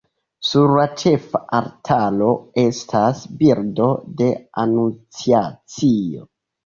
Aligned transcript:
Sur 0.51 0.71
la 0.77 0.85
ĉefa 1.01 1.41
altaro 1.57 2.29
estas 2.63 3.21
bildo 3.43 3.91
de 4.23 4.31
Anunciacio. 4.67 6.27